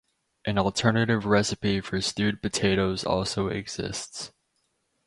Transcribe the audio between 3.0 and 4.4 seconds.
also exists.